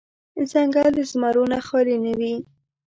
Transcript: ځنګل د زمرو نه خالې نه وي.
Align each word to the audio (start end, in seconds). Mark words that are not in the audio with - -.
ځنګل 0.51 0.89
د 0.97 0.99
زمرو 1.09 1.43
نه 1.51 1.59
خالې 1.67 1.97
نه 2.03 2.13
وي. 2.19 2.35